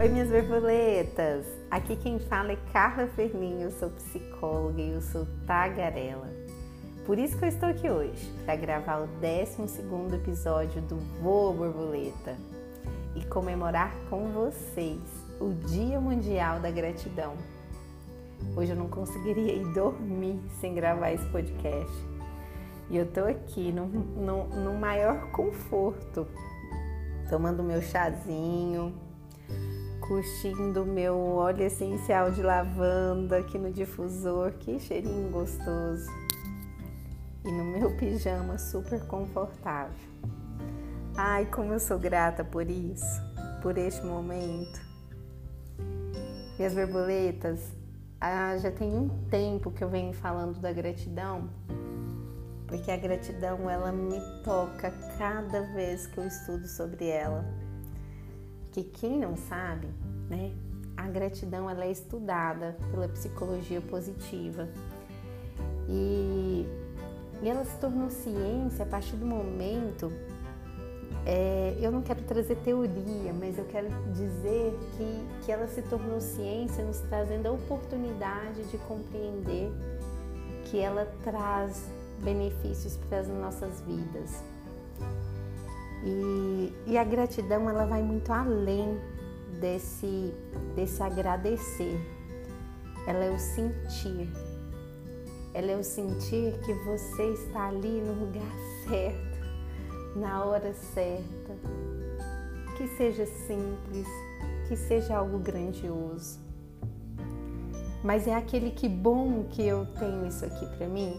Oi, 0.00 0.08
minhas 0.08 0.30
borboletas! 0.30 1.44
Aqui 1.70 1.94
quem 1.94 2.18
fala 2.18 2.52
é 2.52 2.58
Carla 2.72 3.06
Ferminho, 3.08 3.64
eu 3.64 3.70
sou 3.70 3.90
psicóloga 3.90 4.80
e 4.80 4.92
eu 4.92 5.02
sou 5.02 5.26
tagarela. 5.46 6.26
Por 7.04 7.18
isso 7.18 7.36
que 7.36 7.44
eu 7.44 7.50
estou 7.50 7.68
aqui 7.68 7.90
hoje, 7.90 8.32
para 8.46 8.56
gravar 8.56 9.02
o 9.02 9.06
12 9.06 10.14
episódio 10.14 10.80
do 10.80 10.96
Voa 11.20 11.52
Borboleta 11.52 12.34
e 13.14 13.22
comemorar 13.26 13.94
com 14.08 14.32
vocês 14.32 15.02
o 15.38 15.52
Dia 15.68 16.00
Mundial 16.00 16.60
da 16.60 16.70
Gratidão. 16.70 17.34
Hoje 18.56 18.70
eu 18.70 18.76
não 18.76 18.88
conseguiria 18.88 19.52
ir 19.52 19.70
dormir 19.74 20.40
sem 20.62 20.74
gravar 20.74 21.12
esse 21.12 21.26
podcast. 21.26 21.92
E 22.88 22.96
eu 22.96 23.04
tô 23.06 23.26
aqui 23.26 23.70
no, 23.70 23.86
no, 23.86 24.46
no 24.46 24.74
maior 24.78 25.30
conforto, 25.30 26.26
tomando 27.28 27.62
meu 27.62 27.82
chazinho, 27.82 28.94
curtindo 30.10 30.84
meu 30.84 31.16
óleo 31.16 31.62
essencial 31.62 32.32
de 32.32 32.42
lavanda 32.42 33.38
aqui 33.38 33.56
no 33.56 33.72
difusor, 33.72 34.50
que 34.54 34.76
cheirinho 34.80 35.30
gostoso. 35.30 36.10
E 37.44 37.52
no 37.52 37.62
meu 37.62 37.96
pijama 37.96 38.58
super 38.58 39.06
confortável. 39.06 39.94
Ai, 41.16 41.46
como 41.46 41.72
eu 41.72 41.78
sou 41.78 41.96
grata 41.96 42.42
por 42.42 42.68
isso, 42.68 43.22
por 43.62 43.78
este 43.78 44.04
momento. 44.04 44.80
E 46.58 46.64
as 46.64 46.74
borboletas, 46.74 47.60
ah, 48.20 48.58
já 48.58 48.72
tem 48.72 48.92
um 48.92 49.08
tempo 49.28 49.70
que 49.70 49.84
eu 49.84 49.88
venho 49.88 50.12
falando 50.12 50.58
da 50.58 50.72
gratidão, 50.72 51.48
porque 52.66 52.90
a 52.90 52.96
gratidão 52.96 53.70
ela 53.70 53.92
me 53.92 54.18
toca 54.42 54.90
cada 55.16 55.60
vez 55.72 56.08
que 56.08 56.18
eu 56.18 56.26
estudo 56.26 56.66
sobre 56.66 57.06
ela 57.06 57.69
que 58.72 58.84
quem 58.84 59.18
não 59.18 59.36
sabe, 59.36 59.88
né, 60.28 60.52
a 60.96 61.08
gratidão 61.08 61.68
ela 61.68 61.84
é 61.84 61.90
estudada 61.90 62.76
pela 62.90 63.08
psicologia 63.08 63.80
positiva 63.80 64.68
e, 65.88 66.66
e 67.42 67.48
ela 67.48 67.64
se 67.64 67.76
tornou 67.78 68.10
ciência 68.10 68.84
a 68.84 68.86
partir 68.86 69.16
do 69.16 69.26
momento 69.26 70.12
é, 71.26 71.76
eu 71.80 71.92
não 71.92 72.02
quero 72.02 72.22
trazer 72.22 72.56
teoria, 72.56 73.32
mas 73.38 73.58
eu 73.58 73.64
quero 73.66 73.88
dizer 74.12 74.78
que, 74.96 75.44
que 75.44 75.52
ela 75.52 75.66
se 75.68 75.82
tornou 75.82 76.20
ciência 76.20 76.84
nos 76.84 76.98
trazendo 77.00 77.46
a 77.46 77.52
oportunidade 77.52 78.62
de 78.64 78.78
compreender 78.78 79.70
que 80.64 80.78
ela 80.78 81.06
traz 81.22 81.84
benefícios 82.22 82.96
para 82.96 83.20
as 83.20 83.28
nossas 83.28 83.80
vidas. 83.82 84.42
E, 86.04 86.72
e 86.86 86.96
a 86.96 87.04
gratidão 87.04 87.68
ela 87.68 87.84
vai 87.84 88.02
muito 88.02 88.32
além 88.32 88.98
desse, 89.60 90.34
desse 90.74 91.02
agradecer. 91.02 91.98
Ela 93.06 93.24
é 93.24 93.30
o 93.30 93.38
sentir. 93.38 94.28
Ela 95.52 95.72
é 95.72 95.76
o 95.76 95.84
sentir 95.84 96.58
que 96.60 96.72
você 96.84 97.32
está 97.32 97.68
ali 97.68 98.00
no 98.00 98.14
lugar 98.14 98.52
certo, 98.88 99.38
na 100.16 100.44
hora 100.44 100.72
certa. 100.72 101.56
Que 102.76 102.88
seja 102.96 103.26
simples, 103.26 104.06
que 104.68 104.76
seja 104.76 105.18
algo 105.18 105.38
grandioso. 105.38 106.40
Mas 108.02 108.26
é 108.26 108.34
aquele 108.34 108.70
que 108.70 108.88
bom 108.88 109.44
que 109.44 109.66
eu 109.66 109.84
tenho 109.98 110.26
isso 110.26 110.46
aqui 110.46 110.64
para 110.78 110.88
mim. 110.88 111.14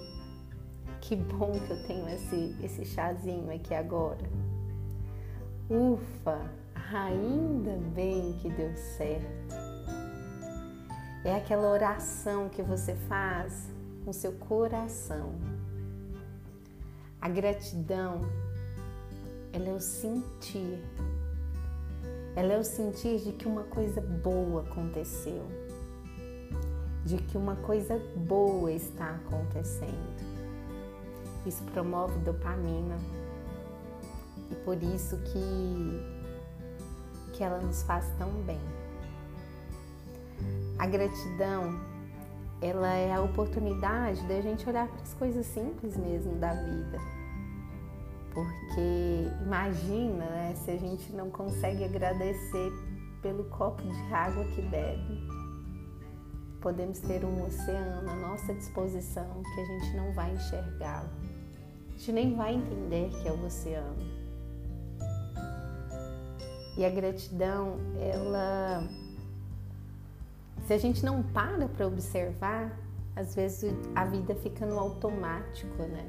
Que 0.99 1.15
bom 1.15 1.51
que 1.51 1.69
eu 1.69 1.83
tenho 1.83 2.07
esse, 2.09 2.55
esse 2.63 2.85
chazinho 2.85 3.53
aqui 3.53 3.75
agora 3.75 4.40
Ufa, 5.71 6.51
ainda 6.93 7.77
bem 7.95 8.33
que 8.41 8.49
deu 8.49 8.75
certo. 8.75 9.55
É 11.23 11.33
aquela 11.33 11.69
oração 11.69 12.49
que 12.49 12.61
você 12.61 12.93
faz 13.07 13.69
com 14.03 14.11
seu 14.11 14.33
coração. 14.33 15.33
A 17.21 17.29
gratidão, 17.29 18.19
ela 19.53 19.69
é 19.69 19.73
o 19.73 19.79
sentir. 19.79 20.83
Ela 22.35 22.51
é 22.51 22.59
o 22.59 22.65
sentir 22.65 23.19
de 23.19 23.31
que 23.31 23.47
uma 23.47 23.63
coisa 23.63 24.01
boa 24.01 24.63
aconteceu. 24.63 25.47
De 27.05 27.15
que 27.15 27.37
uma 27.37 27.55
coisa 27.55 27.97
boa 28.27 28.73
está 28.73 29.11
acontecendo. 29.11 30.19
Isso 31.45 31.63
promove 31.71 32.19
dopamina 32.19 33.20
e 34.51 34.55
por 34.63 34.81
isso 34.81 35.17
que, 35.17 36.03
que 37.33 37.43
ela 37.43 37.59
nos 37.59 37.83
faz 37.83 38.05
tão 38.17 38.29
bem. 38.43 38.59
A 40.77 40.85
gratidão, 40.85 41.79
ela 42.61 42.93
é 42.93 43.13
a 43.13 43.21
oportunidade 43.21 44.21
da 44.27 44.41
gente 44.41 44.67
olhar 44.67 44.87
para 44.87 45.01
as 45.01 45.13
coisas 45.13 45.45
simples 45.45 45.95
mesmo 45.95 46.35
da 46.35 46.53
vida. 46.53 46.99
Porque 48.33 49.27
imagina 49.43 50.25
né, 50.25 50.55
se 50.55 50.71
a 50.71 50.77
gente 50.77 51.11
não 51.13 51.29
consegue 51.29 51.83
agradecer 51.83 52.71
pelo 53.21 53.43
copo 53.45 53.83
de 53.83 54.13
água 54.13 54.43
que 54.45 54.61
bebe. 54.61 55.21
Podemos 56.61 56.99
ter 56.99 57.25
um 57.25 57.45
oceano 57.45 58.09
à 58.09 58.15
nossa 58.15 58.53
disposição 58.53 59.41
que 59.53 59.61
a 59.61 59.65
gente 59.65 59.95
não 59.95 60.13
vai 60.13 60.33
enxergá-lo. 60.33 61.09
A 61.87 61.91
gente 61.91 62.11
nem 62.11 62.35
vai 62.35 62.55
entender 62.55 63.09
que 63.09 63.27
é 63.27 63.31
o 63.31 63.45
oceano. 63.45 64.10
E 66.77 66.85
a 66.85 66.89
gratidão, 66.89 67.77
ela 67.99 68.87
se 70.65 70.73
a 70.73 70.77
gente 70.77 71.03
não 71.03 71.21
para 71.21 71.67
para 71.67 71.85
observar, 71.87 72.71
às 73.15 73.35
vezes 73.35 73.73
a 73.95 74.05
vida 74.05 74.35
fica 74.35 74.65
no 74.65 74.79
automático, 74.79 75.83
né? 75.83 76.07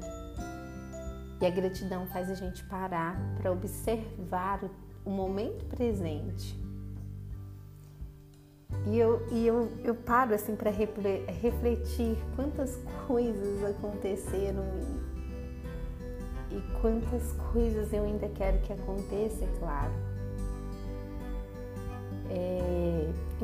E 1.41 1.45
a 1.45 1.49
gratidão 1.49 2.05
faz 2.07 2.29
a 2.29 2.35
gente 2.35 2.63
parar 2.65 3.19
para 3.41 3.51
observar 3.51 4.63
o, 5.05 5.09
momento 5.09 5.65
presente. 5.65 6.57
E 8.87 8.97
eu, 8.97 9.27
e 9.31 9.45
eu, 9.45 9.69
eu 9.83 9.95
paro 9.95 10.33
assim 10.33 10.55
para 10.55 10.71
refletir 10.71 12.17
quantas 12.35 12.79
coisas 13.05 13.63
aconteceram 13.65 14.63
e, 16.49 16.55
e 16.55 16.61
quantas 16.79 17.33
coisas 17.51 17.91
eu 17.91 18.05
ainda 18.05 18.29
quero 18.29 18.59
que 18.61 18.71
aconteça, 18.71 19.43
é 19.43 19.59
claro. 19.59 20.12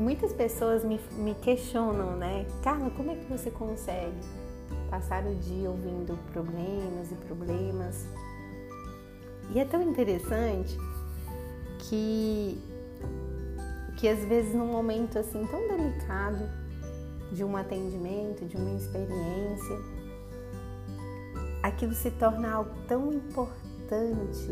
É, 0.00 0.02
muitas 0.02 0.32
pessoas 0.32 0.82
me, 0.82 0.98
me 1.18 1.34
questionam, 1.34 2.16
né? 2.16 2.46
Carla, 2.62 2.90
como 2.90 3.10
é 3.10 3.16
que 3.16 3.26
você 3.26 3.50
consegue 3.50 4.16
passar 4.88 5.24
o 5.26 5.34
dia 5.34 5.68
ouvindo 5.68 6.18
problemas 6.32 7.12
e 7.12 7.14
problemas? 7.26 8.06
E 9.50 9.60
é 9.60 9.64
tão 9.64 9.82
interessante 9.82 10.78
que, 11.80 12.58
que 13.98 14.08
às 14.08 14.24
vezes 14.24 14.54
num 14.54 14.66
momento 14.66 15.18
assim 15.18 15.46
tão 15.46 15.68
delicado 15.68 16.48
de 17.30 17.44
um 17.44 17.56
atendimento, 17.56 18.46
de 18.46 18.56
uma 18.56 18.76
experiência, 18.76 19.78
aquilo 21.62 21.92
se 21.92 22.10
torna 22.12 22.50
algo 22.50 22.74
tão 22.88 23.12
importante 23.12 24.48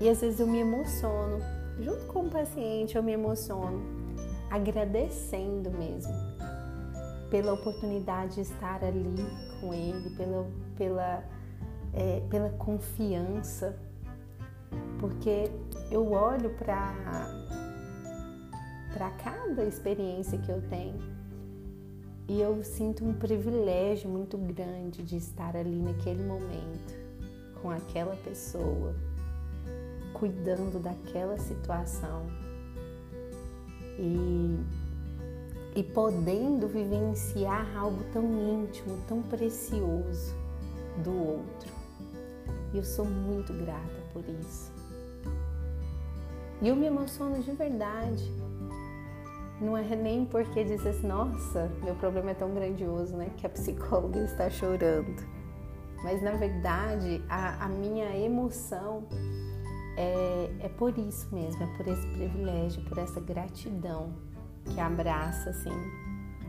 e 0.00 0.08
às 0.08 0.20
vezes 0.20 0.38
eu 0.38 0.46
me 0.46 0.58
emociono 0.58 1.55
junto 1.80 2.06
com 2.06 2.26
o 2.26 2.30
paciente, 2.30 2.96
eu 2.96 3.02
me 3.02 3.12
emociono, 3.12 3.82
agradecendo 4.50 5.70
mesmo 5.70 6.12
pela 7.30 7.52
oportunidade 7.52 8.36
de 8.36 8.40
estar 8.42 8.84
ali 8.84 9.26
com 9.60 9.74
ele, 9.74 10.10
pela, 10.16 10.46
pela, 10.76 11.24
é, 11.92 12.22
pela 12.30 12.50
confiança, 12.50 13.76
porque 14.98 15.50
eu 15.90 16.12
olho 16.12 16.50
para 16.50 16.90
cada 19.22 19.64
experiência 19.64 20.38
que 20.38 20.50
eu 20.50 20.62
tenho 20.68 21.16
e 22.28 22.40
eu 22.40 22.62
sinto 22.64 23.04
um 23.04 23.12
privilégio 23.12 24.10
muito 24.10 24.36
grande 24.36 25.02
de 25.02 25.16
estar 25.16 25.56
ali 25.56 25.80
naquele 25.80 26.24
momento 26.24 26.94
com 27.62 27.70
aquela 27.70 28.16
pessoa 28.16 28.94
cuidando 30.18 30.78
daquela 30.78 31.38
situação 31.38 32.26
e, 33.98 34.58
e 35.74 35.82
podendo 35.82 36.66
vivenciar 36.66 37.66
algo 37.76 38.02
tão 38.12 38.24
íntimo, 38.24 38.98
tão 39.06 39.22
precioso 39.22 40.34
do 41.04 41.12
outro. 41.12 41.70
E 42.72 42.78
eu 42.78 42.84
sou 42.84 43.04
muito 43.04 43.52
grata 43.52 44.02
por 44.12 44.24
isso. 44.40 44.72
E 46.62 46.68
eu 46.68 46.76
me 46.76 46.86
emociono 46.86 47.42
de 47.42 47.52
verdade. 47.52 48.32
Não 49.60 49.76
é 49.76 49.84
nem 49.94 50.24
porque 50.24 50.64
diz 50.64 50.84
assim, 50.86 51.06
nossa, 51.06 51.70
meu 51.82 51.94
problema 51.94 52.30
é 52.30 52.34
tão 52.34 52.54
grandioso, 52.54 53.16
né? 53.16 53.30
Que 53.36 53.46
a 53.46 53.50
psicóloga 53.50 54.20
está 54.20 54.48
chorando. 54.48 55.22
Mas 56.02 56.22
na 56.22 56.32
verdade, 56.32 57.22
a, 57.28 57.64
a 57.64 57.68
minha 57.68 58.16
emoção 58.16 59.04
é, 59.96 60.50
é 60.60 60.68
por 60.68 60.96
isso 60.98 61.28
mesmo, 61.34 61.62
é 61.62 61.76
por 61.76 61.86
esse 61.88 62.06
privilégio, 62.08 62.82
por 62.84 62.98
essa 62.98 63.20
gratidão 63.20 64.12
que 64.64 64.78
abraça, 64.80 65.50
assim, 65.50 65.70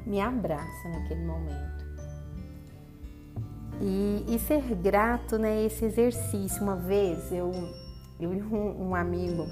me 0.06 0.20
abraça 0.20 0.90
naquele 0.90 1.26
momento. 1.26 1.86
E, 3.80 4.26
e 4.28 4.40
ser 4.40 4.64
grato, 4.76 5.38
né? 5.38 5.64
Esse 5.66 5.86
exercício. 5.86 6.64
Uma 6.64 6.76
vez 6.76 7.32
eu, 7.32 7.52
eu 8.20 8.34
e 8.34 8.42
um, 8.42 8.90
um 8.90 8.96
amigo, 8.96 9.46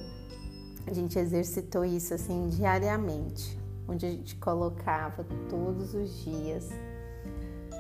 a 0.87 0.93
gente 0.93 1.17
exercitou 1.19 1.85
isso 1.85 2.13
assim 2.13 2.47
diariamente, 2.47 3.59
onde 3.87 4.05
a 4.05 4.09
gente 4.09 4.35
colocava 4.37 5.23
todos 5.47 5.93
os 5.93 6.23
dias 6.23 6.69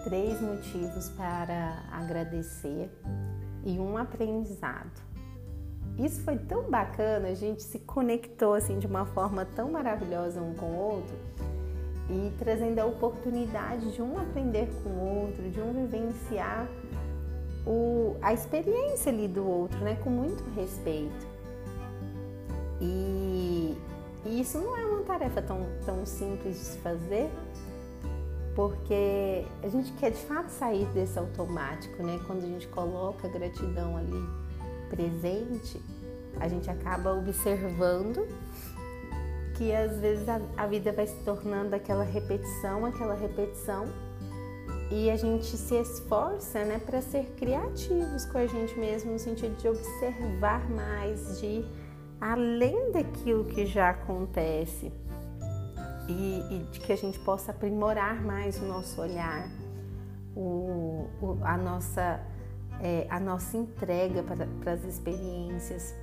três 0.05 0.39
motivos 0.39 1.09
para 1.09 1.83
agradecer 1.91 2.91
e 3.65 3.79
um 3.79 3.97
aprendizado. 3.97 5.01
Isso 5.97 6.21
foi 6.21 6.37
tão 6.37 6.69
bacana, 6.69 7.29
a 7.29 7.33
gente 7.33 7.63
se 7.63 7.79
conectou 7.79 8.53
assim 8.53 8.79
de 8.79 8.87
uma 8.87 9.05
forma 9.05 9.45
tão 9.45 9.71
maravilhosa 9.71 10.41
um 10.41 10.53
com 10.53 10.65
o 10.65 10.77
outro 10.77 11.15
e 12.09 12.31
trazendo 12.37 12.79
a 12.79 12.85
oportunidade 12.85 13.91
de 13.91 14.01
um 14.01 14.17
aprender 14.19 14.67
com 14.83 14.89
o 14.89 15.23
outro, 15.23 15.49
de 15.49 15.59
um 15.59 15.73
vivenciar 15.73 16.67
o, 17.65 18.15
a 18.21 18.33
experiência 18.33 19.11
ali 19.11 19.27
do 19.27 19.47
outro, 19.47 19.79
né, 19.79 19.97
com 20.03 20.09
muito 20.09 20.43
respeito. 20.51 21.27
E, 22.79 23.75
e 24.25 24.41
isso 24.41 24.59
não 24.59 24.77
é 24.77 24.85
uma 24.85 25.01
tarefa 25.01 25.41
tão, 25.41 25.65
tão 25.85 26.05
simples 26.05 26.57
de 26.57 26.63
se 26.63 26.77
fazer, 26.79 27.29
porque 28.55 29.45
a 29.63 29.67
gente 29.67 29.91
quer 29.93 30.11
de 30.11 30.19
fato 30.19 30.49
sair 30.49 30.85
desse 30.87 31.17
automático, 31.17 32.01
né? 32.03 32.19
Quando 32.25 32.43
a 32.43 32.47
gente 32.47 32.67
coloca 32.67 33.27
gratidão 33.27 33.97
ali 33.97 34.44
presente, 34.89 35.81
a 36.39 36.47
gente 36.47 36.69
acaba 36.69 37.13
observando 37.13 38.27
que 39.55 39.73
às 39.73 39.97
vezes 39.99 40.27
a, 40.27 40.41
a 40.57 40.67
vida 40.67 40.91
vai 40.91 41.07
se 41.07 41.15
tornando 41.23 41.75
aquela 41.75 42.03
repetição, 42.03 42.85
aquela 42.85 43.15
repetição, 43.15 43.85
e 44.91 45.09
a 45.09 45.15
gente 45.15 45.57
se 45.57 45.75
esforça, 45.75 46.63
né, 46.63 46.79
para 46.79 47.01
ser 47.01 47.25
criativos 47.37 48.25
com 48.25 48.37
a 48.37 48.45
gente 48.45 48.77
mesmo 48.77 49.13
no 49.13 49.19
sentido 49.19 49.55
de 49.57 49.67
observar 49.67 50.69
mais, 50.69 51.39
de 51.39 51.65
além 52.21 52.91
daquilo 52.91 53.45
que 53.45 53.65
já 53.65 53.89
acontece 53.89 54.91
e, 56.07 56.43
e 56.51 56.67
de 56.71 56.79
que 56.79 56.93
a 56.93 56.95
gente 56.95 57.19
possa 57.19 57.51
aprimorar 57.51 58.21
mais 58.23 58.61
o 58.61 58.65
nosso 58.65 59.01
olhar, 59.01 59.49
o, 60.35 61.07
o, 61.21 61.39
a, 61.41 61.57
nossa, 61.57 62.19
é, 62.81 63.07
a 63.09 63.19
nossa 63.19 63.57
entrega 63.57 64.23
para, 64.23 64.71
as 64.71 64.83
experiências. 64.83 65.95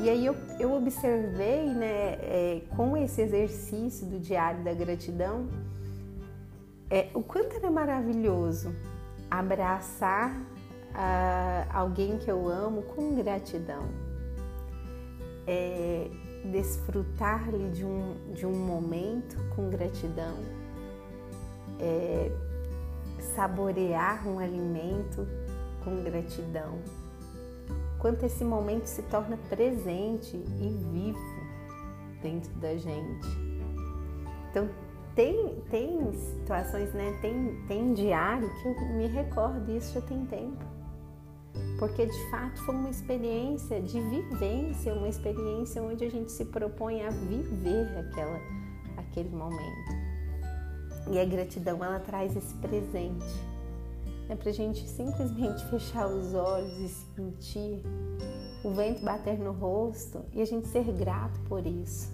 E 0.00 0.08
aí 0.08 0.24
eu, 0.24 0.34
eu 0.58 0.72
observei, 0.72 1.66
né, 1.66 2.18
é, 2.22 2.62
com 2.76 2.96
esse 2.96 3.20
exercício 3.20 4.06
do 4.06 4.18
diário 4.18 4.64
da 4.64 4.72
gratidão, 4.72 5.48
é, 6.90 7.08
o 7.14 7.22
quanto 7.22 7.56
era 7.56 7.70
maravilhoso 7.70 8.74
abraçar 9.30 10.30
uh, 10.92 11.70
alguém 11.72 12.18
que 12.18 12.30
eu 12.30 12.48
amo 12.48 12.82
com 12.82 13.14
gratidão. 13.14 13.88
É, 15.46 16.10
desfrutar-lhe 16.44 17.70
de 17.70 17.84
um, 17.84 18.32
de 18.32 18.46
um 18.46 18.54
momento 18.54 19.36
com 19.54 19.68
gratidão, 19.70 20.36
é, 21.80 22.30
saborear 23.34 24.26
um 24.28 24.38
alimento 24.38 25.26
com 25.84 26.02
gratidão. 26.02 26.78
Quanto 27.98 28.24
esse 28.24 28.44
momento 28.44 28.86
se 28.86 29.02
torna 29.02 29.36
presente 29.48 30.36
e 30.36 30.68
vivo 30.92 31.18
dentro 32.20 32.52
da 32.54 32.76
gente. 32.76 33.28
Então, 34.50 34.68
tem, 35.14 35.62
tem 35.70 36.12
situações, 36.12 36.92
né? 36.94 37.16
Tem, 37.20 37.64
tem 37.68 37.94
diário 37.94 38.50
que 38.60 38.68
eu 38.68 38.88
me 38.96 39.06
recordo 39.06 39.64
disso 39.66 39.94
já 39.94 40.00
tem 40.00 40.24
tempo 40.26 40.72
porque 41.82 42.06
de 42.06 42.30
fato 42.30 42.62
foi 42.62 42.76
uma 42.76 42.90
experiência 42.90 43.82
de 43.82 44.00
vivência, 44.00 44.94
uma 44.94 45.08
experiência 45.08 45.82
onde 45.82 46.04
a 46.04 46.08
gente 46.08 46.30
se 46.30 46.44
propõe 46.44 47.02
a 47.04 47.10
viver 47.10 47.88
aquela, 47.98 48.40
aquele 48.96 49.30
momento. 49.30 49.90
E 51.10 51.18
a 51.18 51.24
gratidão 51.24 51.82
ela 51.84 51.98
traz 51.98 52.36
esse 52.36 52.54
presente, 52.54 53.26
é 54.28 54.36
para 54.36 54.50
a 54.50 54.52
gente 54.52 54.88
simplesmente 54.88 55.64
fechar 55.70 56.06
os 56.06 56.34
olhos 56.34 56.78
e 56.78 56.88
sentir 56.88 57.82
o 58.64 58.70
vento 58.70 59.04
bater 59.04 59.38
no 59.38 59.52
rosto 59.52 60.24
e 60.32 60.40
a 60.40 60.44
gente 60.44 60.68
ser 60.68 60.84
grato 60.92 61.38
por 61.48 61.66
isso. 61.66 62.10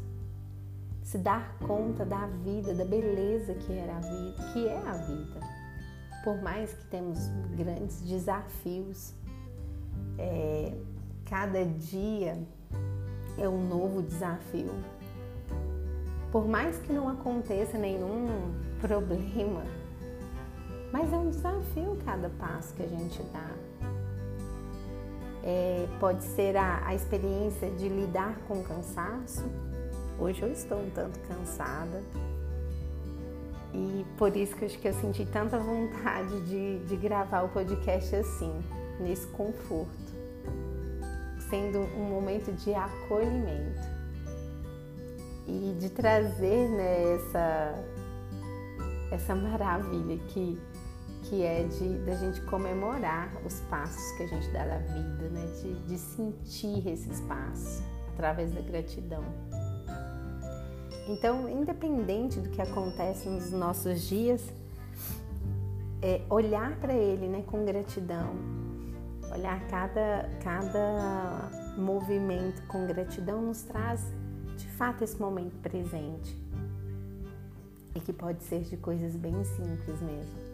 Se 1.02 1.18
dar 1.18 1.58
conta 1.58 2.04
da 2.04 2.26
vida, 2.26 2.74
da 2.74 2.84
beleza 2.84 3.54
que 3.54 3.72
era 3.72 3.96
a 3.96 4.00
vida, 4.00 4.52
que 4.52 4.66
é 4.66 4.76
a 4.76 4.92
vida. 4.92 5.40
Por 6.24 6.42
mais 6.42 6.72
que 6.72 6.84
temos 6.86 7.18
grandes 7.56 8.02
desafios, 8.02 9.14
é, 10.18 10.74
cada 11.24 11.64
dia 11.64 12.38
é 13.38 13.48
um 13.48 13.66
novo 13.68 14.02
desafio. 14.02 14.72
Por 16.30 16.46
mais 16.46 16.76
que 16.78 16.92
não 16.92 17.08
aconteça 17.08 17.78
nenhum 17.78 18.26
problema, 18.80 19.62
mas 20.92 21.12
é 21.12 21.16
um 21.16 21.30
desafio 21.30 21.96
cada 22.04 22.28
passo 22.30 22.74
que 22.74 22.82
a 22.82 22.86
gente 22.86 23.22
dá. 23.32 23.50
É, 25.42 25.86
pode 26.00 26.24
ser 26.24 26.56
a, 26.56 26.86
a 26.86 26.94
experiência 26.94 27.70
de 27.70 27.88
lidar 27.88 28.36
com 28.46 28.62
cansaço. 28.62 29.44
Hoje 30.18 30.42
eu 30.42 30.50
estou 30.50 30.78
um 30.78 30.90
tanto 30.90 31.18
cansada 31.20 32.02
e 33.72 34.04
por 34.16 34.36
isso 34.36 34.56
que 34.56 34.64
eu 34.64 34.66
acho 34.66 34.78
que 34.78 34.88
eu 34.88 34.94
senti 34.94 35.24
tanta 35.26 35.58
vontade 35.58 36.40
de, 36.42 36.80
de 36.80 36.96
gravar 36.96 37.42
o 37.42 37.48
podcast 37.48 38.16
assim, 38.16 38.52
nesse 39.00 39.26
conforto 39.28 40.08
sendo 41.48 41.78
um 41.96 42.04
momento 42.04 42.52
de 42.52 42.74
acolhimento 42.74 43.80
e 45.46 45.74
de 45.78 45.88
trazer 45.90 46.68
né, 46.68 47.14
essa, 47.14 47.84
essa 49.10 49.34
maravilha 49.34 50.18
que, 50.28 50.58
que 51.28 51.42
é 51.42 51.64
de 51.64 51.98
da 52.04 52.14
gente 52.14 52.40
comemorar 52.42 53.30
os 53.44 53.60
passos 53.62 54.16
que 54.16 54.22
a 54.22 54.26
gente 54.26 54.48
dá 54.50 54.64
na 54.64 54.78
vida, 54.78 55.28
né? 55.30 55.46
de, 55.62 55.74
de 55.84 55.98
sentir 55.98 56.86
esses 56.88 57.20
passos 57.22 57.82
através 58.12 58.52
da 58.52 58.60
gratidão. 58.60 59.24
Então, 61.08 61.48
independente 61.48 62.38
do 62.40 62.50
que 62.50 62.60
acontece 62.60 63.28
nos 63.28 63.50
nossos 63.50 64.02
dias, 64.02 64.42
é 66.02 66.20
olhar 66.28 66.76
para 66.76 66.92
ele 66.92 67.26
né, 67.26 67.42
com 67.46 67.64
gratidão, 67.64 68.34
Olhar 69.30 69.60
cada, 69.68 70.28
cada 70.42 71.50
movimento 71.76 72.62
com 72.66 72.86
gratidão 72.86 73.42
nos 73.42 73.62
traz 73.62 74.02
de 74.56 74.66
fato 74.68 75.04
esse 75.04 75.20
momento 75.20 75.54
presente 75.58 76.36
e 77.94 78.00
que 78.00 78.12
pode 78.12 78.42
ser 78.42 78.62
de 78.62 78.76
coisas 78.78 79.14
bem 79.16 79.44
simples 79.44 80.00
mesmo. 80.00 80.47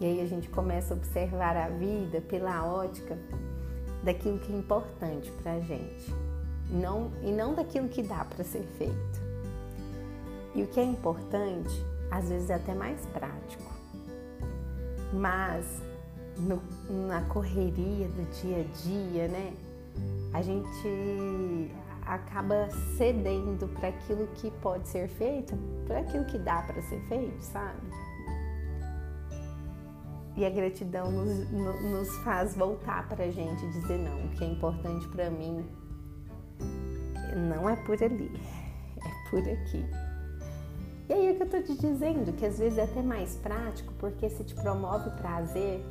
E 0.00 0.04
aí 0.04 0.20
a 0.20 0.26
gente 0.26 0.48
começa 0.48 0.92
a 0.92 0.96
observar 0.96 1.56
a 1.56 1.68
vida 1.68 2.20
pela 2.20 2.66
ótica 2.66 3.16
daquilo 4.02 4.38
que 4.38 4.52
é 4.52 4.56
importante 4.56 5.30
para 5.42 5.60
gente 5.60 6.12
não, 6.70 7.12
e 7.22 7.30
não 7.30 7.54
daquilo 7.54 7.88
que 7.88 8.02
dá 8.02 8.24
para 8.24 8.44
ser 8.44 8.64
feito. 8.78 9.24
E 10.54 10.62
o 10.62 10.66
que 10.68 10.80
é 10.80 10.84
importante, 10.84 11.84
às 12.10 12.28
vezes 12.28 12.50
é 12.50 12.54
até 12.54 12.74
mais 12.74 13.04
prático, 13.06 13.72
mas 15.12 15.82
no, 16.36 16.62
na 17.06 17.22
correria 17.22 18.08
do 18.08 18.24
dia 18.40 18.60
a 18.60 18.82
dia, 18.82 19.28
né? 19.28 19.54
A 20.32 20.42
gente 20.42 21.70
acaba 22.02 22.68
cedendo 22.96 23.68
para 23.74 23.88
aquilo 23.88 24.26
que 24.34 24.50
pode 24.50 24.88
ser 24.88 25.08
feito, 25.08 25.56
para 25.86 26.00
aquilo 26.00 26.24
que 26.24 26.38
dá 26.38 26.62
para 26.62 26.82
ser 26.82 27.00
feito, 27.08 27.40
sabe? 27.40 27.80
E 30.36 30.44
a 30.44 30.50
gratidão 30.50 31.10
nos, 31.10 31.50
nos 31.50 32.16
faz 32.18 32.56
voltar 32.56 33.08
para 33.08 33.24
a 33.24 33.30
gente 33.30 33.66
dizer: 33.70 33.98
não, 33.98 34.26
o 34.26 34.28
que 34.30 34.44
é 34.44 34.48
importante 34.48 35.06
para 35.08 35.30
mim 35.30 35.64
não 37.48 37.68
é 37.68 37.76
por 37.76 38.02
ali, 38.02 38.30
é 38.96 39.30
por 39.30 39.40
aqui. 39.40 39.84
E 41.08 41.12
aí 41.12 41.26
é 41.28 41.34
que 41.34 41.42
eu 41.42 41.50
tô 41.50 41.60
te 41.60 41.76
dizendo 41.76 42.32
que 42.32 42.46
às 42.46 42.58
vezes 42.58 42.78
é 42.78 42.84
até 42.84 43.02
mais 43.02 43.36
prático, 43.36 43.92
porque 43.98 44.28
se 44.30 44.42
te 44.42 44.54
promove 44.54 45.10
prazer, 45.20 45.84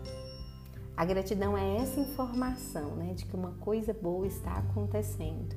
a 0.97 1.05
gratidão 1.05 1.57
é 1.57 1.77
essa 1.77 1.99
informação, 1.99 2.95
né, 2.95 3.13
de 3.13 3.25
que 3.25 3.35
uma 3.35 3.51
coisa 3.59 3.93
boa 3.93 4.25
está 4.25 4.57
acontecendo. 4.57 5.55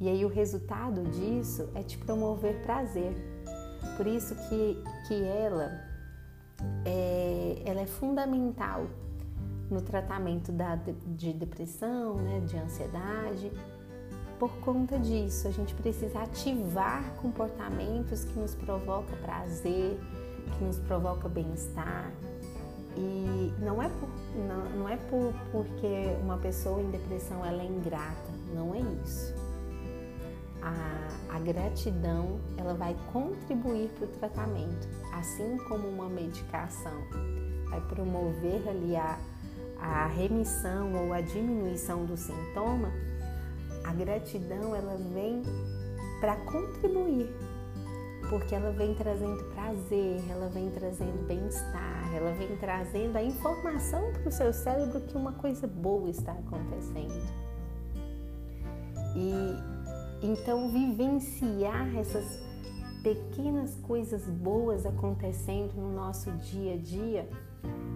E 0.00 0.08
aí 0.08 0.24
o 0.24 0.28
resultado 0.28 1.02
disso 1.04 1.70
é 1.74 1.82
te 1.82 1.96
promover 1.96 2.62
prazer. 2.62 3.14
Por 3.96 4.06
isso 4.06 4.34
que, 4.48 4.82
que 5.06 5.22
ela, 5.22 5.70
é, 6.84 7.62
ela 7.64 7.80
é 7.80 7.86
fundamental 7.86 8.86
no 9.70 9.80
tratamento 9.80 10.52
da, 10.52 10.76
de 11.06 11.32
depressão, 11.32 12.16
né, 12.16 12.40
de 12.40 12.56
ansiedade. 12.56 13.50
Por 14.38 14.50
conta 14.58 14.98
disso, 14.98 15.48
a 15.48 15.50
gente 15.50 15.74
precisa 15.74 16.20
ativar 16.20 17.14
comportamentos 17.22 18.24
que 18.24 18.38
nos 18.38 18.54
provocam 18.54 19.16
prazer, 19.22 19.98
que 20.58 20.64
nos 20.64 20.78
provoca 20.78 21.28
bem-estar. 21.28 22.12
E 22.96 23.52
não 23.60 23.82
é, 23.82 23.88
por, 23.88 24.08
não, 24.46 24.78
não 24.78 24.88
é 24.88 24.96
por, 24.96 25.32
porque 25.50 26.16
uma 26.22 26.36
pessoa 26.38 26.80
em 26.80 26.90
depressão 26.90 27.44
ela 27.44 27.62
é 27.62 27.66
ingrata, 27.66 28.30
não 28.54 28.74
é 28.74 28.80
isso. 29.04 29.43
A, 30.64 31.36
a 31.36 31.38
gratidão 31.40 32.40
ela 32.56 32.74
vai 32.74 32.96
contribuir 33.12 33.90
para 33.90 34.06
o 34.06 34.08
tratamento, 34.08 34.88
assim 35.12 35.58
como 35.68 35.86
uma 35.86 36.08
medicação 36.08 37.04
vai 37.74 37.80
promover 37.80 38.68
ali 38.68 38.94
a, 38.94 39.18
a 39.80 40.06
remissão 40.06 40.92
ou 40.94 41.12
a 41.12 41.20
diminuição 41.20 42.04
do 42.04 42.16
sintoma, 42.16 42.92
a 43.84 43.92
gratidão 43.92 44.74
ela 44.74 44.96
vem 45.12 45.42
para 46.20 46.36
contribuir, 46.36 47.28
porque 48.30 48.54
ela 48.54 48.70
vem 48.70 48.94
trazendo 48.94 49.42
prazer, 49.54 50.22
ela 50.30 50.48
vem 50.48 50.70
trazendo 50.70 51.26
bem-estar, 51.26 52.14
ela 52.14 52.32
vem 52.32 52.56
trazendo 52.56 53.16
a 53.16 53.22
informação 53.22 54.12
para 54.12 54.28
o 54.28 54.32
seu 54.32 54.52
cérebro 54.52 55.00
que 55.00 55.16
uma 55.16 55.32
coisa 55.32 55.66
boa 55.66 56.08
está 56.08 56.32
acontecendo. 56.32 57.44
E 59.16 59.73
então 60.24 60.70
vivenciar 60.70 61.96
essas 61.96 62.42
pequenas 63.02 63.74
coisas 63.82 64.24
boas 64.28 64.86
acontecendo 64.86 65.74
no 65.74 65.94
nosso 65.94 66.32
dia 66.32 66.74
a 66.74 66.76
dia 66.78 67.28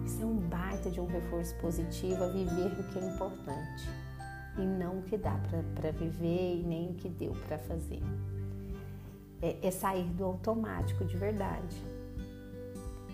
isso 0.05 0.21
é 0.23 0.25
um 0.25 0.37
baita 0.37 0.89
de 0.89 0.99
um 0.99 1.05
reforço 1.05 1.55
positivo 1.55 2.23
a 2.23 2.27
viver 2.27 2.79
o 2.79 2.83
que 2.83 2.99
é 2.99 3.07
importante 3.07 3.89
e 4.57 4.61
não 4.61 4.99
o 4.99 5.01
que 5.03 5.17
dá 5.17 5.39
para 5.75 5.91
viver 5.91 6.57
e 6.57 6.63
nem 6.63 6.89
o 6.89 6.93
que 6.95 7.07
deu 7.07 7.31
para 7.47 7.57
fazer. 7.59 8.01
É, 9.41 9.67
é 9.67 9.71
sair 9.71 10.05
do 10.05 10.25
automático 10.25 11.05
de 11.05 11.15
verdade. 11.15 11.81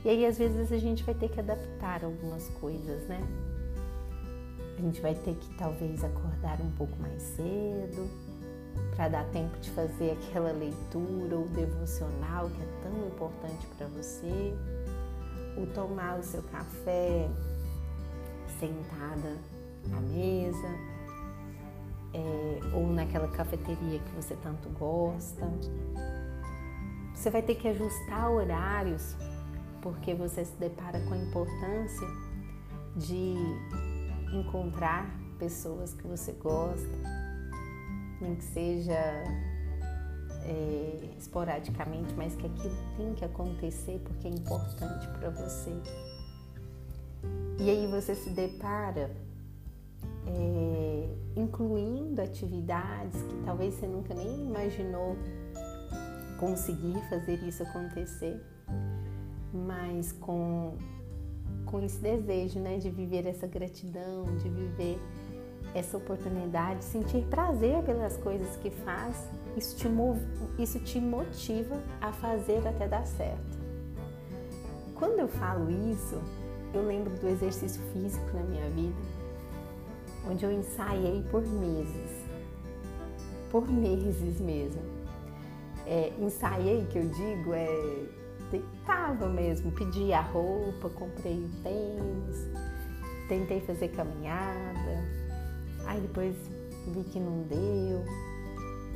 E 0.03 0.09
aí, 0.09 0.25
às 0.25 0.37
vezes, 0.37 0.71
a 0.71 0.77
gente 0.77 1.03
vai 1.03 1.13
ter 1.13 1.29
que 1.29 1.39
adaptar 1.39 2.03
algumas 2.03 2.47
coisas, 2.61 3.07
né? 3.07 3.19
A 4.77 4.81
gente 4.81 5.01
vai 5.01 5.15
ter 5.15 5.35
que 5.35 5.53
talvez 5.55 6.03
acordar 6.03 6.59
um 6.61 6.71
pouco 6.71 6.95
mais 6.99 7.21
cedo 7.21 8.09
para 8.95 9.09
dar 9.09 9.25
tempo 9.25 9.57
de 9.59 9.69
fazer 9.71 10.11
aquela 10.11 10.51
leitura 10.51 11.35
ou 11.35 11.47
devocional 11.49 12.49
que 12.49 12.61
é 12.61 12.67
tão 12.81 13.07
importante 13.07 13.67
para 13.77 13.87
você 13.87 14.53
o 15.57 15.65
tomar 15.67 16.19
o 16.19 16.23
seu 16.23 16.41
café 16.43 17.29
sentada 18.59 19.37
à 19.95 20.01
mesa, 20.01 20.67
é, 22.13 22.75
ou 22.75 22.87
naquela 22.87 23.27
cafeteria 23.27 23.99
que 23.99 24.11
você 24.15 24.35
tanto 24.35 24.69
gosta. 24.69 25.45
Você 27.13 27.29
vai 27.29 27.41
ter 27.41 27.55
que 27.55 27.67
ajustar 27.67 28.29
horários, 28.31 29.15
porque 29.81 30.13
você 30.13 30.45
se 30.45 30.55
depara 30.57 30.99
com 31.01 31.13
a 31.13 31.17
importância 31.17 32.07
de 32.95 33.35
encontrar 34.33 35.09
pessoas 35.37 35.93
que 35.93 36.07
você 36.07 36.31
gosta, 36.33 36.89
nem 38.21 38.35
que 38.35 38.43
seja 38.43 38.93
é, 40.43 41.09
esporadicamente, 41.17 42.13
mas 42.15 42.35
que 42.35 42.45
aquilo 42.45 42.75
tem 42.97 43.13
que 43.13 43.25
acontecer 43.25 43.99
porque 44.03 44.27
é 44.27 44.31
importante 44.31 45.07
para 45.19 45.29
você. 45.29 45.71
E 47.59 47.69
aí 47.69 47.87
você 47.87 48.13
se 48.15 48.29
depara 48.29 49.09
é, 50.27 51.09
incluindo 51.35 52.21
atividades 52.21 53.21
que 53.21 53.35
talvez 53.45 53.73
você 53.75 53.87
nunca 53.87 54.13
nem 54.13 54.45
imaginou 54.45 55.15
conseguir 56.39 56.99
fazer 57.09 57.41
isso 57.43 57.63
acontecer, 57.63 58.39
mas 59.53 60.11
com, 60.11 60.77
com 61.65 61.81
esse 61.81 61.99
desejo 61.99 62.59
né, 62.59 62.77
de 62.77 62.89
viver 62.89 63.25
essa 63.25 63.47
gratidão, 63.47 64.25
de 64.37 64.49
viver 64.49 64.99
essa 65.75 65.97
oportunidade, 65.97 66.83
sentir 66.83 67.25
prazer 67.25 67.83
pelas 67.83 68.15
coisas 68.17 68.55
que 68.57 68.69
faz, 68.69 69.29
isso 69.57 69.75
te, 69.75 69.87
isso 70.57 70.79
te 70.79 70.99
motiva 70.99 71.77
a 71.99 72.11
fazer 72.13 72.65
até 72.67 72.87
dar 72.87 73.05
certo. 73.05 73.59
Quando 74.95 75.19
eu 75.19 75.27
falo 75.27 75.69
isso, 75.91 76.21
eu 76.73 76.85
lembro 76.87 77.13
do 77.19 77.27
exercício 77.27 77.81
físico 77.91 78.25
na 78.33 78.43
minha 78.43 78.69
vida, 78.69 78.95
onde 80.29 80.45
eu 80.45 80.51
ensaiei 80.51 81.21
por 81.29 81.45
meses. 81.45 82.25
Por 83.51 83.69
meses 83.69 84.39
mesmo. 84.39 84.81
É, 85.85 86.13
ensaiei, 86.19 86.85
que 86.85 86.97
eu 86.97 87.07
digo, 87.09 87.53
é 87.53 87.67
deitava 88.49 89.27
mesmo, 89.27 89.71
pedi 89.71 90.13
a 90.13 90.21
roupa, 90.21 90.89
comprei 90.89 91.43
o 91.43 91.49
tênis, 91.63 92.47
tentei 93.27 93.59
fazer 93.61 93.89
caminhada, 93.89 94.84
Aí 95.95 96.01
depois 96.01 96.35
vi 96.87 97.03
que 97.05 97.19
não 97.21 97.43
deu. 97.43 98.03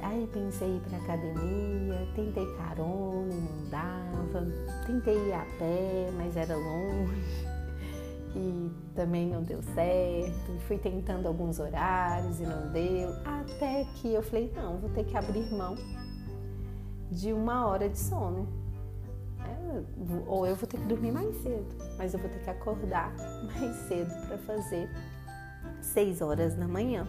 Aí 0.01 0.29
pensei 0.34 0.75
ir 0.75 0.82
para 0.82 0.98
academia, 0.98 2.08
tentei 2.13 2.46
carona 2.58 3.34
não 3.34 3.70
dava. 3.70 4.46
Tentei 4.86 5.15
ir 5.15 5.34
a 5.34 5.46
pé, 5.58 6.12
mas 6.18 6.36
era 6.36 6.58
longe 6.58 7.48
e 8.36 8.70
também 8.96 9.29
não 9.29 9.44
deu 9.44 9.62
certo. 9.62 10.60
Fui 10.68 10.77
tentando 10.77 11.25
alguns 11.25 11.58
horários 11.60 12.41
e 12.41 12.44
não 12.44 12.70
deu. 12.74 13.12
Até 13.24 13.86
que 13.96 14.13
eu 14.13 14.22
falei: 14.22 14.51
não, 14.53 14.77
vou 14.79 14.89
ter 14.89 15.06
que 15.06 15.15
abrir 15.15 15.50
mão 15.53 15.75
de 17.10 17.32
uma 17.32 17.65
hora 17.65 17.88
de 17.88 17.98
sono. 17.98 18.46
É, 19.39 19.84
ou 20.27 20.46
eu 20.46 20.53
vou 20.53 20.68
ter 20.68 20.77
que 20.77 20.86
dormir 20.86 21.13
mais 21.13 21.34
cedo, 21.38 21.65
mas 21.98 22.13
eu 22.13 22.20
vou 22.20 22.29
ter 22.29 22.39
que 22.39 22.50
acordar 22.50 23.15
mais 23.56 23.74
cedo 23.88 24.27
para 24.27 24.38
fazer 24.39 24.89
6 25.89 26.22
horas 26.22 26.55
da 26.55 26.67
manhã. 26.67 27.08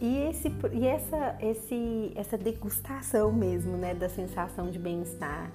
E, 0.00 0.18
esse, 0.28 0.52
e 0.72 0.86
essa, 0.86 1.36
esse, 1.40 2.12
essa 2.14 2.36
degustação 2.36 3.32
mesmo, 3.32 3.76
né, 3.76 3.94
da 3.94 4.08
sensação 4.08 4.70
de 4.70 4.78
bem-estar 4.78 5.50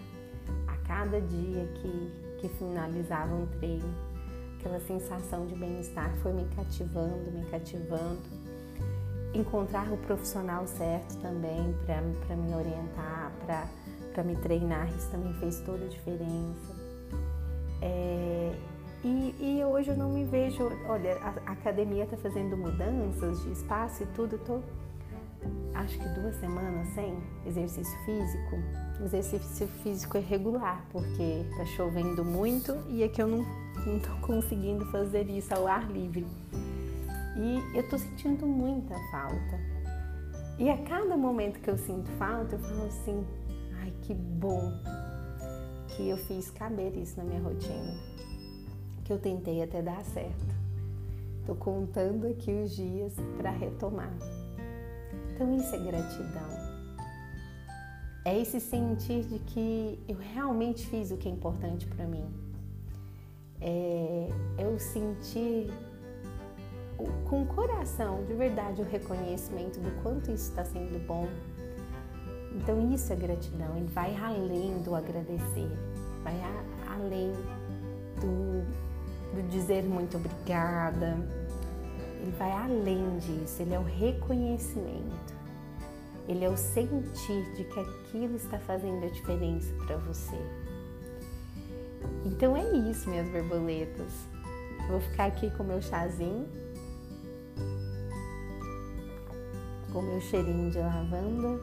a 0.68 0.78
cada 0.88 1.22
dia 1.22 1.68
que, 1.76 2.40
que 2.40 2.50
finalizava 2.58 3.34
um 3.36 3.46
treino, 3.60 3.94
aquela 4.60 4.80
sensação 4.80 5.46
de 5.46 5.56
bem-estar 5.56 6.12
foi 6.24 6.34
me 6.34 6.46
cativando, 6.56 7.32
me 7.32 7.46
cativando. 7.46 8.42
Encontrar 9.34 9.92
o 9.94 9.98
profissional 9.98 10.68
certo 10.68 11.16
também 11.22 11.74
para 11.86 12.36
me 12.36 12.54
orientar, 12.54 13.32
para 14.14 14.24
me 14.24 14.36
treinar, 14.36 14.90
isso 14.90 15.10
também 15.10 15.34
fez 15.36 15.62
toda 15.62 15.86
a 15.86 15.88
diferença. 15.88 16.76
É, 17.82 18.54
e, 19.04 19.36
e, 19.40 19.66
hoje 19.66 19.90
eu 19.90 19.98
não 19.98 20.12
me 20.12 20.24
vejo, 20.24 20.72
olha, 20.88 21.18
a, 21.18 21.52
academia 21.52 22.04
está 22.04 22.16
fazendo 22.18 22.56
mudanças 22.56 23.42
de 23.42 23.52
espaço 23.52 24.04
e 24.04 24.06
tudo, 24.08 24.38
tô 24.38 24.62
acho 25.74 25.98
que 25.98 26.08
duas 26.10 26.36
semanas 26.36 26.88
sem 26.90 27.18
exercício 27.48 27.98
físico. 28.06 28.56
O 29.00 29.06
exercício 29.06 29.68
físico 29.82 30.18
é 30.18 30.20
regular, 30.20 30.86
porque 30.92 31.44
tá 31.58 31.66
chovendo 31.66 32.24
muito 32.24 32.78
e 32.90 33.04
aqui 33.04 33.24
eu 33.24 33.28
não, 33.28 33.44
tô 34.00 34.16
conseguindo 34.22 34.86
fazer 34.92 35.28
isso 35.30 35.52
ao 35.54 35.66
ar 35.68 35.90
livre. 35.90 36.28
E 37.36 37.76
eu 37.76 37.90
tô 37.90 37.98
sentindo 37.98 38.46
muita 38.46 38.94
falta. 39.10 39.60
E 40.60 40.70
a 40.70 40.78
cada 40.84 41.18
momento 41.18 41.60
que 41.60 41.72
eu 41.72 41.78
sinto 41.78 42.08
falta, 42.20 42.54
eu 42.54 42.60
falo 42.60 42.86
assim, 42.86 43.26
ai 43.82 43.92
que 44.04 44.14
bom 44.14 44.72
que 45.88 46.08
eu 46.08 46.18
fiz 46.18 46.52
caber 46.52 46.96
isso 46.96 47.18
na 47.18 47.24
minha 47.24 47.42
rotina 47.42 48.11
que 49.12 49.14
eu 49.14 49.20
tentei 49.20 49.62
até 49.62 49.82
dar 49.82 50.02
certo. 50.06 50.56
Estou 51.42 51.56
contando 51.56 52.28
aqui 52.28 52.50
os 52.50 52.72
dias 52.72 53.14
para 53.38 53.52
retomar. 53.52 54.14
Então, 55.34 55.54
isso 55.58 55.76
é 55.76 55.80
gratidão. 55.80 56.50
É 58.24 58.40
esse 58.40 58.62
sentir 58.62 59.26
de 59.26 59.40
que 59.40 60.00
eu 60.08 60.16
realmente 60.16 60.88
fiz 60.88 61.12
o 61.12 61.18
que 61.18 61.28
é 61.28 61.32
importante 61.32 61.88
para 61.88 62.06
mim. 62.06 62.24
É, 63.60 64.30
é 64.58 64.66
o 64.66 64.80
sentir 64.80 65.70
com 67.28 67.42
o 67.42 67.46
coração, 67.48 68.24
de 68.26 68.34
verdade, 68.34 68.82
o 68.82 68.86
reconhecimento 68.86 69.80
do 69.80 69.92
quanto 70.04 70.32
isso 70.32 70.52
está 70.52 70.64
sendo 70.64 71.06
bom. 71.06 71.28
Então, 72.56 72.94
isso 72.94 73.12
é 73.12 73.16
gratidão. 73.16 73.76
Ele 73.76 73.88
vai 73.88 74.16
além 74.16 74.82
do 74.84 74.96
agradecer, 74.96 75.70
vai 76.24 76.40
além 76.88 77.34
do 78.22 78.91
do 79.34 79.48
dizer 79.50 79.84
muito 79.84 80.18
obrigada. 80.18 81.18
Ele 82.22 82.32
vai 82.38 82.52
além 82.52 83.18
disso, 83.18 83.62
ele 83.62 83.74
é 83.74 83.80
o 83.80 83.84
reconhecimento. 83.84 85.42
Ele 86.28 86.46
é 86.46 86.50
o 86.50 86.56
sentir 86.56 87.44
de 87.56 87.64
que 87.64 87.80
aquilo 87.80 88.36
está 88.36 88.60
fazendo 88.60 89.04
a 89.06 89.10
diferença 89.10 89.74
para 89.86 89.98
você. 89.98 90.38
Então 92.26 92.56
é 92.56 92.64
isso, 92.90 93.10
minhas 93.10 93.28
borboletas. 93.30 94.12
Vou 94.88 95.00
ficar 95.00 95.26
aqui 95.26 95.50
com 95.52 95.64
meu 95.64 95.82
chazinho, 95.82 96.48
com 99.92 100.02
meu 100.02 100.22
cheirinho 100.22 100.70
de 100.70 100.80
lavanda 100.80 101.60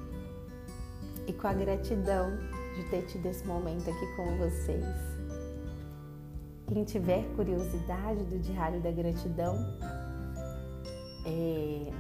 e 1.26 1.32
com 1.32 1.46
a 1.46 1.52
gratidão 1.52 2.36
de 2.74 2.82
ter 2.90 3.02
tido 3.06 3.26
esse 3.26 3.46
momento 3.46 3.88
aqui 3.88 4.06
com 4.16 4.36
vocês. 4.38 5.17
Quem 6.68 6.84
tiver 6.84 7.24
curiosidade 7.34 8.24
do 8.24 8.38
Diário 8.38 8.80
da 8.80 8.90
Gratidão, 8.90 9.56
é, 11.24 11.92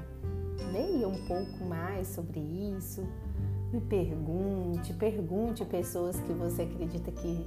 leia 0.72 1.08
um 1.08 1.26
pouco 1.26 1.64
mais 1.64 2.08
sobre 2.08 2.38
isso, 2.38 3.02
me 3.72 3.80
pergunte, 3.80 4.92
pergunte 4.92 5.64
pessoas 5.64 6.20
que 6.20 6.32
você 6.32 6.62
acredita 6.62 7.10
que, 7.10 7.46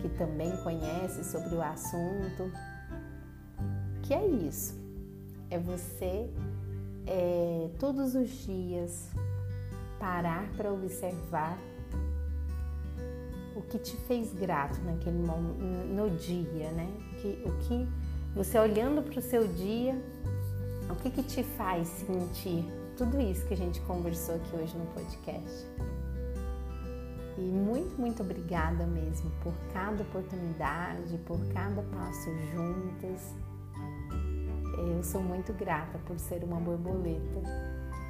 que 0.00 0.08
também 0.10 0.50
conhece 0.62 1.24
sobre 1.24 1.54
o 1.54 1.62
assunto. 1.62 2.50
Que 4.02 4.14
é 4.14 4.26
isso? 4.26 4.74
É 5.50 5.58
você 5.58 6.28
é, 7.06 7.70
todos 7.78 8.14
os 8.14 8.28
dias 8.30 9.10
parar 9.98 10.48
para 10.56 10.72
observar 10.72 11.58
o 13.58 13.62
que 13.62 13.78
te 13.78 13.96
fez 13.96 14.32
grato 14.32 14.80
naquele 14.82 15.18
momento, 15.18 15.58
no 15.60 16.10
dia, 16.10 16.70
né? 16.70 16.88
Que, 17.20 17.42
o 17.44 17.52
que 17.58 17.88
você 18.34 18.56
olhando 18.56 19.02
para 19.02 19.18
o 19.18 19.22
seu 19.22 19.48
dia, 19.48 20.00
o 20.88 20.94
que, 20.94 21.10
que 21.10 21.24
te 21.24 21.42
faz 21.42 21.88
sentir 21.88 22.64
tudo 22.96 23.20
isso 23.20 23.44
que 23.46 23.54
a 23.54 23.56
gente 23.56 23.80
conversou 23.80 24.36
aqui 24.36 24.56
hoje 24.56 24.76
no 24.76 24.86
podcast. 24.86 25.66
E 27.36 27.40
muito, 27.40 28.00
muito 28.00 28.22
obrigada 28.22 28.86
mesmo 28.86 29.30
por 29.42 29.52
cada 29.72 30.02
oportunidade, 30.02 31.18
por 31.18 31.38
cada 31.52 31.82
passo 31.82 32.30
juntas. 32.52 33.34
Eu 34.78 35.02
sou 35.02 35.20
muito 35.20 35.52
grata 35.52 35.98
por 36.06 36.16
ser 36.18 36.44
uma 36.44 36.60
borboleta 36.60 37.40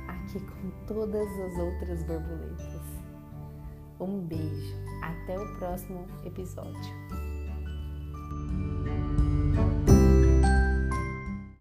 aqui 0.09 0.41
com 0.41 0.71
todas 0.87 1.27
as 1.41 1.59
outras 1.59 2.03
borboletas. 2.03 3.08
Um 4.01 4.21
beijo, 4.21 4.77
até 5.03 5.39
o 5.39 5.59
próximo 5.59 6.07
episódio. 6.25 7.28